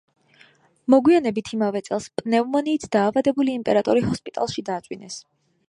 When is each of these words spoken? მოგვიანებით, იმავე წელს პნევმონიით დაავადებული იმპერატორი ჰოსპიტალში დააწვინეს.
მოგვიანებით, 0.93 1.51
იმავე 1.57 1.81
წელს 1.89 2.07
პნევმონიით 2.21 2.89
დაავადებული 2.97 3.55
იმპერატორი 3.61 4.03
ჰოსპიტალში 4.09 4.65
დააწვინეს. 4.71 5.23